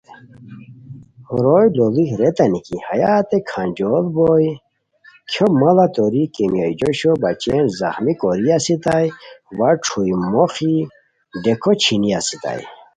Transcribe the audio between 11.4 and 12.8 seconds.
ڈیکو چھینی استائے